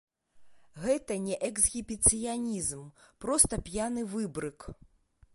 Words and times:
Гэта 0.83 1.17
не 1.25 1.35
эксгібіцыянізм, 1.49 2.81
проста 3.25 3.59
п'яны 3.67 4.01
выбрык. 4.15 4.59